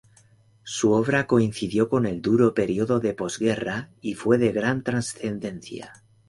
Su 0.63 0.93
obra 0.93 1.27
coincidió 1.27 1.87
con 1.87 2.07
el 2.07 2.23
duro 2.23 2.55
período 2.55 2.99
de 2.99 3.13
posguerra 3.13 3.91
y 4.01 4.15
fue 4.15 4.39
de 4.39 4.51
gran 4.51 4.81
trascendencia. 4.81 5.93